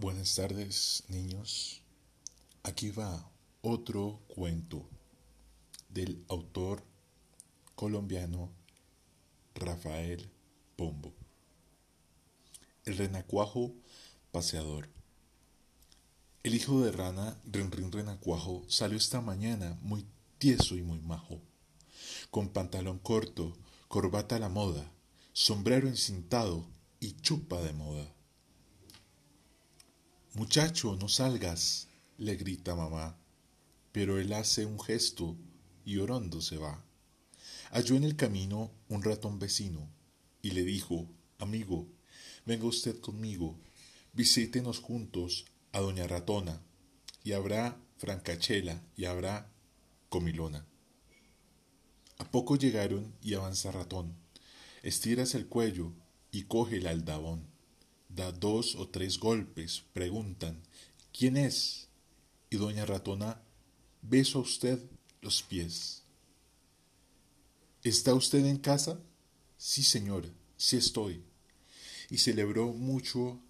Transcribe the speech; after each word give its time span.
Buenas 0.00 0.34
tardes, 0.34 1.04
niños. 1.08 1.82
Aquí 2.62 2.90
va 2.90 3.30
otro 3.60 4.18
cuento 4.28 4.88
del 5.90 6.24
autor 6.28 6.82
colombiano 7.74 8.48
Rafael 9.54 10.30
Pombo. 10.76 11.12
El 12.86 12.96
renacuajo 12.96 13.74
paseador. 14.32 14.88
El 16.44 16.54
hijo 16.54 16.80
de 16.80 16.92
rana, 16.92 17.38
Renrin 17.44 17.92
Renacuajo, 17.92 18.64
salió 18.68 18.96
esta 18.96 19.20
mañana 19.20 19.76
muy 19.82 20.06
tieso 20.38 20.76
y 20.76 20.82
muy 20.82 21.00
majo, 21.00 21.42
con 22.30 22.48
pantalón 22.48 23.00
corto, 23.00 23.54
corbata 23.88 24.36
a 24.36 24.38
la 24.38 24.48
moda, 24.48 24.90
sombrero 25.34 25.88
encintado 25.88 26.64
y 27.00 27.20
chupa 27.20 27.60
de 27.60 27.74
moda. 27.74 28.14
Muchacho, 30.40 30.96
no 30.96 31.06
salgas, 31.06 31.86
le 32.16 32.34
grita 32.34 32.74
mamá, 32.74 33.14
pero 33.92 34.18
él 34.18 34.32
hace 34.32 34.64
un 34.64 34.80
gesto 34.80 35.36
y 35.84 35.98
orando 35.98 36.40
se 36.40 36.56
va. 36.56 36.82
Halló 37.72 37.96
en 37.96 38.04
el 38.04 38.16
camino 38.16 38.70
un 38.88 39.02
ratón 39.02 39.38
vecino 39.38 39.86
y 40.40 40.52
le 40.52 40.64
dijo, 40.64 41.06
amigo, 41.36 41.86
venga 42.46 42.64
usted 42.64 42.98
conmigo, 43.00 43.58
visítenos 44.14 44.78
juntos 44.78 45.44
a 45.72 45.80
doña 45.80 46.06
ratona, 46.06 46.62
y 47.22 47.32
habrá 47.32 47.78
francachela 47.98 48.82
y 48.96 49.04
habrá 49.04 49.52
comilona. 50.08 50.64
A 52.16 52.30
poco 52.30 52.56
llegaron 52.56 53.14
y 53.20 53.34
avanza 53.34 53.72
ratón, 53.72 54.16
estiras 54.82 55.34
el 55.34 55.48
cuello 55.48 55.92
y 56.32 56.44
coge 56.44 56.78
el 56.78 56.86
aldabón, 56.86 57.49
da 58.14 58.32
dos 58.32 58.74
o 58.74 58.88
tres 58.88 59.18
golpes, 59.18 59.84
preguntan, 59.92 60.62
¿quién 61.16 61.36
es? 61.36 61.88
Y 62.50 62.56
doña 62.56 62.84
ratona, 62.84 63.42
beso 64.02 64.38
a 64.38 64.42
usted 64.42 64.80
los 65.22 65.42
pies. 65.42 66.02
¿Está 67.82 68.14
usted 68.14 68.44
en 68.44 68.58
casa? 68.58 69.00
Sí, 69.56 69.82
señora, 69.82 70.28
sí 70.56 70.76
estoy. 70.76 71.22
Y 72.10 72.18
celebró 72.18 72.72
mucho 72.72 73.40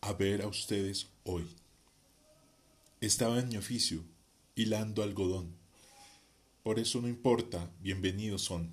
a 0.00 0.12
ver 0.12 0.42
a 0.42 0.46
ustedes 0.46 1.08
hoy. 1.24 1.46
Estaba 3.00 3.40
en 3.40 3.48
mi 3.48 3.56
oficio, 3.56 4.04
hilando 4.54 5.02
algodón. 5.02 5.56
Por 6.62 6.78
eso 6.78 7.00
no 7.00 7.08
importa, 7.08 7.72
bienvenidos 7.80 8.42
son. 8.42 8.72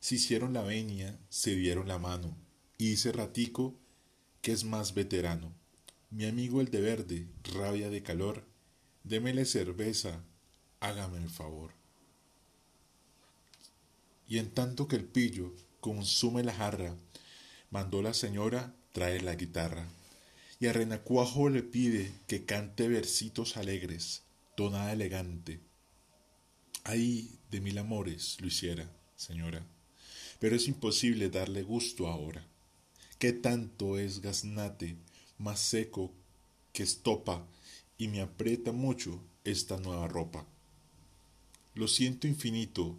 Se 0.00 0.16
hicieron 0.16 0.52
la 0.52 0.62
venia, 0.62 1.18
se 1.28 1.54
dieron 1.54 1.88
la 1.88 1.98
mano, 1.98 2.36
y 2.76 2.90
dice 2.90 3.12
Ratico 3.12 3.78
que 4.44 4.52
es 4.52 4.64
más 4.64 4.92
veterano. 4.92 5.54
Mi 6.10 6.26
amigo 6.26 6.60
el 6.60 6.70
de 6.70 6.82
verde, 6.82 7.26
rabia 7.44 7.88
de 7.88 8.02
calor, 8.02 8.44
démele 9.02 9.46
cerveza, 9.46 10.22
hágame 10.80 11.16
el 11.16 11.30
favor. 11.30 11.72
Y 14.28 14.36
en 14.36 14.50
tanto 14.50 14.86
que 14.86 14.96
el 14.96 15.06
pillo 15.06 15.54
consume 15.80 16.42
la 16.42 16.52
jarra, 16.52 16.94
mandó 17.70 18.02
la 18.02 18.12
señora 18.12 18.74
traer 18.92 19.22
la 19.22 19.34
guitarra 19.34 19.88
y 20.60 20.66
a 20.66 20.74
Renacuajo 20.74 21.48
le 21.48 21.62
pide 21.62 22.12
que 22.26 22.44
cante 22.44 22.86
versitos 22.86 23.56
alegres, 23.56 24.24
tonada 24.56 24.92
elegante. 24.92 25.60
Ay, 26.84 27.38
de 27.50 27.62
mil 27.62 27.78
amores 27.78 28.36
lo 28.42 28.48
hiciera, 28.48 28.90
señora, 29.16 29.66
pero 30.38 30.54
es 30.54 30.68
imposible 30.68 31.30
darle 31.30 31.62
gusto 31.62 32.08
ahora. 32.08 32.46
Qué 33.18 33.32
tanto 33.32 33.98
es 33.98 34.20
gaznate, 34.20 34.96
más 35.38 35.60
seco 35.60 36.12
que 36.72 36.82
estopa, 36.82 37.46
y 37.96 38.08
me 38.08 38.20
aprieta 38.20 38.72
mucho 38.72 39.20
esta 39.44 39.78
nueva 39.78 40.08
ropa. 40.08 40.46
Lo 41.74 41.88
siento 41.88 42.26
infinito, 42.26 42.96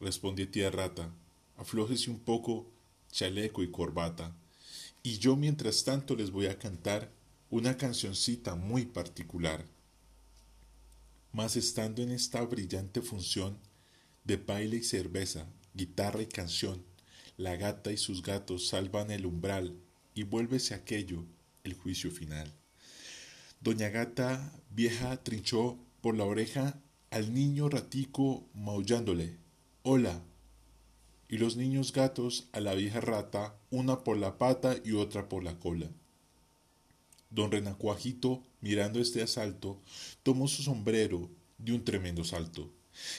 respondió 0.00 0.50
tía 0.50 0.70
rata, 0.70 1.12
aflójese 1.56 2.10
un 2.10 2.18
poco 2.18 2.66
chaleco 3.10 3.62
y 3.62 3.70
corbata 3.70 4.34
y 5.02 5.18
yo 5.18 5.36
mientras 5.36 5.84
tanto 5.84 6.14
les 6.14 6.30
voy 6.30 6.46
a 6.46 6.58
cantar 6.58 7.10
una 7.48 7.76
cancioncita 7.76 8.54
muy 8.54 8.86
particular. 8.86 9.64
Mas 11.32 11.56
estando 11.56 12.02
en 12.02 12.10
esta 12.10 12.42
brillante 12.42 13.00
función 13.00 13.58
de 14.24 14.36
baile 14.36 14.76
y 14.76 14.82
cerveza, 14.82 15.46
guitarra 15.74 16.22
y 16.22 16.26
canción, 16.26 16.84
la 17.40 17.56
gata 17.56 17.90
y 17.90 17.96
sus 17.96 18.22
gatos 18.22 18.68
salvan 18.68 19.10
el 19.10 19.24
umbral 19.24 19.74
y 20.14 20.24
vuélvese 20.24 20.74
aquello 20.74 21.24
el 21.64 21.72
juicio 21.72 22.10
final. 22.10 22.52
Doña 23.62 23.88
Gata 23.88 24.52
vieja 24.70 25.16
trinchó 25.22 25.78
por 26.02 26.14
la 26.14 26.24
oreja 26.24 26.78
al 27.08 27.32
niño 27.32 27.70
ratico 27.70 28.46
maullándole 28.52 29.38
Hola, 29.82 30.22
y 31.30 31.38
los 31.38 31.56
niños 31.56 31.94
gatos 31.94 32.50
a 32.52 32.60
la 32.60 32.74
vieja 32.74 33.00
rata, 33.00 33.56
una 33.70 34.04
por 34.04 34.18
la 34.18 34.36
pata 34.36 34.76
y 34.84 34.92
otra 34.92 35.30
por 35.30 35.42
la 35.42 35.58
cola. 35.58 35.88
Don 37.30 37.50
Renacuajito, 37.50 38.42
mirando 38.60 39.00
este 39.00 39.22
asalto, 39.22 39.80
tomó 40.22 40.46
su 40.46 40.62
sombrero 40.62 41.30
de 41.56 41.72
un 41.72 41.84
tremendo 41.86 42.22
salto, 42.22 42.70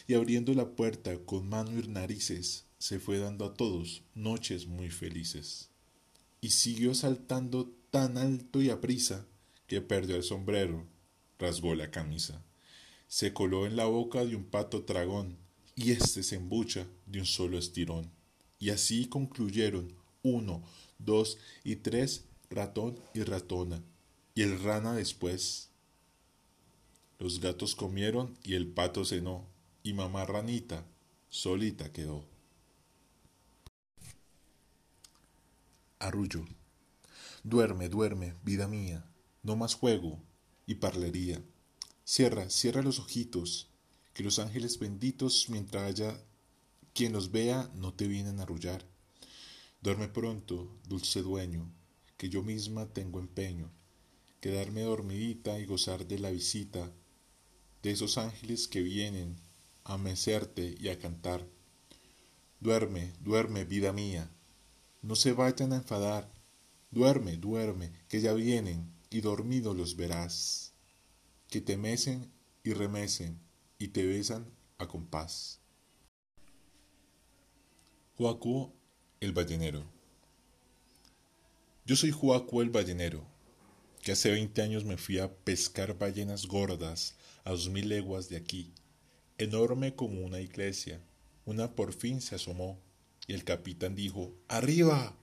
y 0.08 0.14
abriendo 0.14 0.54
la 0.54 0.70
puerta 0.70 1.18
con 1.26 1.50
mano 1.50 1.72
y 1.72 1.88
narices, 1.88 2.66
se 2.82 3.00
fue 3.00 3.20
dando 3.20 3.46
a 3.46 3.54
todos 3.54 4.02
noches 4.16 4.66
muy 4.66 4.90
felices. 4.90 5.70
Y 6.42 6.50
siguió 6.50 6.96
saltando 6.96 7.72
tan 7.92 8.18
alto 8.18 8.60
y 8.60 8.72
aprisa 8.72 9.28
que 9.68 9.82
perdió 9.82 10.16
el 10.16 10.24
sombrero, 10.24 10.88
rasgó 11.38 11.76
la 11.76 11.92
camisa, 11.92 12.44
se 13.08 13.34
coló 13.34 13.68
en 13.68 13.76
la 13.76 13.86
boca 13.86 14.26
de 14.26 14.36
un 14.36 14.46
pato 14.46 14.84
tragón, 14.84 15.38
y 15.76 15.92
éste 15.92 16.24
se 16.24 16.38
embucha 16.38 16.88
de 17.06 17.20
un 17.20 17.28
solo 17.28 17.60
estirón. 17.60 18.10
Y 18.58 18.72
así 18.72 19.06
concluyeron 19.06 19.94
uno, 20.24 20.64
dos 20.98 21.38
y 21.64 21.76
tres, 21.76 22.26
ratón 22.50 22.98
y 23.14 23.22
ratona, 23.22 23.84
y 24.34 24.42
el 24.42 24.60
rana 24.60 24.96
después. 24.96 25.70
Los 27.20 27.40
gatos 27.42 27.76
comieron 27.76 28.36
y 28.44 28.56
el 28.56 28.66
pato 28.66 29.06
cenó, 29.06 29.46
y 29.84 29.94
mamá 29.94 30.26
ranita 30.26 30.84
solita 31.30 31.94
quedó. 31.94 32.31
Arrullo. 36.02 36.46
Duerme, 37.44 37.88
duerme, 37.88 38.36
vida 38.44 38.68
mía, 38.68 39.06
no 39.44 39.56
más 39.56 39.76
juego 39.76 40.20
y 40.66 40.76
parlería. 40.76 41.44
Cierra, 42.04 42.50
cierra 42.50 42.82
los 42.82 43.00
ojitos, 43.00 43.70
que 44.14 44.24
los 44.24 44.40
ángeles 44.40 44.80
benditos, 44.80 45.48
mientras 45.50 45.84
haya 45.84 46.20
quien 46.94 47.14
los 47.14 47.32
vea, 47.32 47.72
no 47.76 47.94
te 47.94 48.08
vienen 48.08 48.40
a 48.40 48.44
arrullar. 48.44 48.86
Duerme 49.82 50.08
pronto, 50.08 50.76
dulce 50.88 51.22
dueño, 51.22 51.72
que 52.18 52.30
yo 52.30 52.44
misma 52.44 52.88
tengo 52.88 53.20
empeño, 53.20 53.72
quedarme 54.42 54.82
dormidita 54.82 55.60
y 55.60 55.66
gozar 55.66 56.08
de 56.08 56.20
la 56.20 56.32
visita 56.32 56.92
de 57.84 57.92
esos 57.92 58.18
ángeles 58.18 58.68
que 58.68 58.82
vienen 58.82 59.38
a 59.84 59.98
mecerte 59.98 60.76
y 60.80 60.90
a 60.90 61.00
cantar. 61.00 61.48
Duerme, 62.60 63.14
duerme, 63.20 63.66
vida 63.66 63.94
mía, 63.94 64.32
no 65.02 65.16
se 65.16 65.34
vayan 65.34 65.74
a 65.74 65.78
enfadar, 65.78 66.32
duerme, 66.92 67.38
duerme, 67.38 67.92
que 68.08 68.22
ya 68.22 68.34
vienen 68.34 68.92
y 69.10 69.22
dormido 69.22 69.74
los 69.74 69.96
verás, 69.96 70.74
que 71.50 71.62
te 71.62 71.78
mecen 71.78 72.32
y 72.64 72.74
remecen 72.74 73.40
y 73.80 73.90
te 73.90 74.06
besan 74.06 74.46
a 74.78 74.88
compás. 74.88 75.60
Juaco 78.16 78.74
el 79.20 79.34
ballenero. 79.34 79.84
Yo 81.86 81.96
soy 81.96 82.12
Juaco 82.12 82.62
el 82.62 82.70
ballenero, 82.70 83.26
que 84.04 84.12
hace 84.12 84.32
veinte 84.32 84.62
años 84.62 84.86
me 84.86 84.98
fui 84.98 85.18
a 85.18 85.34
pescar 85.34 85.98
ballenas 85.98 86.46
gordas 86.46 87.16
a 87.44 87.52
dos 87.52 87.70
mil 87.70 87.90
leguas 87.90 88.30
de 88.30 88.38
aquí, 88.38 88.72
enorme 89.40 89.96
como 89.96 90.22
una 90.22 90.40
iglesia. 90.40 91.02
Una 91.44 91.76
por 91.76 91.92
fin 91.92 92.22
se 92.22 92.36
asomó 92.36 92.80
el 93.34 93.44
capitán 93.44 93.96
dijo, 93.96 94.34
¡Arriba! 94.48 95.16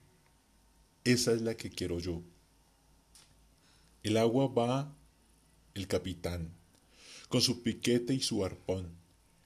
Esa 1.03 1.31
es 1.31 1.41
la 1.41 1.55
que 1.55 1.69
quiero 1.69 1.99
yo. 1.99 2.21
El 4.03 4.17
agua 4.17 4.47
va 4.47 4.95
el 5.73 5.87
capitán 5.87 6.51
con 7.29 7.41
su 7.41 7.61
piquete 7.61 8.13
y 8.13 8.21
su 8.21 8.43
arpón, 8.43 8.89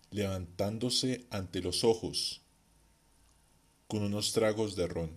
levantándose 0.09 1.25
ante 1.29 1.61
los 1.61 1.83
ojos, 1.83 2.41
con 3.87 4.03
unos 4.03 4.31
tragos 4.31 4.75
de 4.75 4.87
ron. 4.87 5.11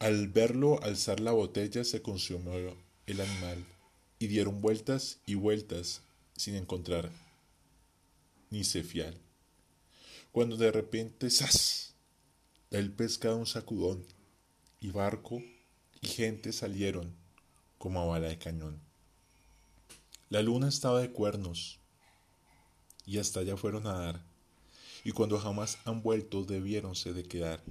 Al 0.00 0.28
verlo 0.28 0.82
alzar 0.82 1.20
la 1.20 1.30
botella 1.30 1.84
se 1.84 2.02
consumió 2.02 2.76
el 3.06 3.20
animal 3.20 3.64
y 4.18 4.26
dieron 4.26 4.60
vueltas 4.60 5.20
y 5.26 5.34
vueltas 5.34 6.02
sin 6.36 6.56
encontrar 6.56 7.10
ni 8.50 8.64
cefial. 8.64 9.16
Cuando 10.32 10.56
de 10.56 10.72
repente 10.72 11.28
¡zas! 11.28 11.94
el 12.70 12.90
pescado 12.90 13.36
un 13.36 13.44
sacudón 13.44 14.06
y 14.80 14.90
barco 14.90 15.42
y 16.00 16.06
gente 16.06 16.54
salieron 16.54 17.14
como 17.76 18.00
a 18.00 18.06
bala 18.06 18.28
de 18.28 18.38
cañón. 18.38 18.80
La 20.30 20.40
luna 20.40 20.70
estaba 20.70 21.02
de 21.02 21.12
cuernos 21.12 21.80
y 23.04 23.18
hasta 23.18 23.40
allá 23.40 23.58
fueron 23.58 23.86
a 23.86 23.92
dar, 23.92 24.24
y 25.04 25.12
cuando 25.12 25.38
jamás 25.38 25.76
han 25.84 26.02
vuelto 26.02 26.44
debiéronse 26.44 27.12
de 27.12 27.24
quedar. 27.24 27.62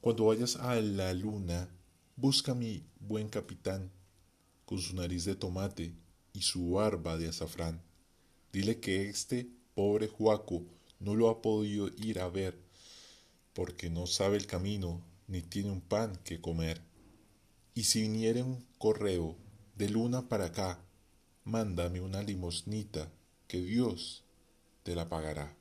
Cuando 0.00 0.24
vayas 0.24 0.56
a 0.56 0.74
la 0.80 1.14
luna, 1.14 1.68
busca 2.16 2.54
mi 2.54 2.84
buen 2.98 3.28
capitán, 3.28 3.92
con 4.64 4.80
su 4.80 4.96
nariz 4.96 5.24
de 5.24 5.36
tomate 5.36 5.94
y 6.32 6.42
su 6.42 6.72
barba 6.72 7.16
de 7.16 7.28
azafrán. 7.28 7.80
Dile 8.52 8.80
que 8.80 9.08
este 9.08 9.48
pobre 9.76 10.08
Juaco 10.08 10.64
no 11.00 11.14
lo 11.14 11.28
ha 11.28 11.42
podido 11.42 11.88
ir 11.98 12.20
a 12.20 12.28
ver, 12.28 12.58
porque 13.52 13.90
no 13.90 14.06
sabe 14.06 14.36
el 14.36 14.46
camino 14.46 15.02
ni 15.28 15.42
tiene 15.42 15.70
un 15.70 15.80
pan 15.80 16.18
que 16.24 16.40
comer. 16.40 16.80
Y 17.74 17.84
si 17.84 18.02
viniere 18.02 18.42
un 18.42 18.64
correo 18.78 19.36
de 19.76 19.88
luna 19.88 20.28
para 20.28 20.46
acá, 20.46 20.80
mándame 21.44 22.00
una 22.00 22.22
limosnita, 22.22 23.10
que 23.46 23.60
Dios 23.60 24.24
te 24.82 24.94
la 24.94 25.08
pagará. 25.08 25.56